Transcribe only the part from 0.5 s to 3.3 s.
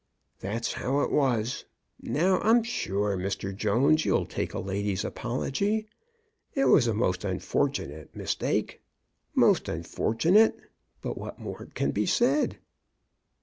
how it was. Now I'm sure,